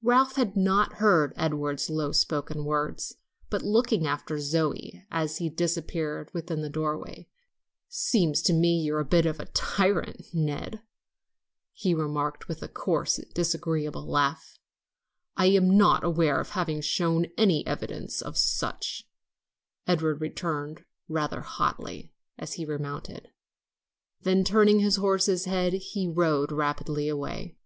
[0.00, 3.16] Ralph had not heard Edward's low spoken words,
[3.50, 7.28] but looking after Zoe, as she disappeared within the doorway,
[7.86, 10.80] "Seems to me you're a bit of a tyrant, Ned,"
[11.74, 14.58] he remarked with a coarse, disagreeable laugh.
[15.36, 19.06] "I am not aware of having shown any evidence of being such,"
[19.86, 23.30] Edward returned rather haughtily, as he remounted.
[24.22, 27.58] Then, turning his horse's head, he rode rapidly away.